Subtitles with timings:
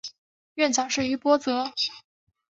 [0.55, 1.71] 院长是于博泽。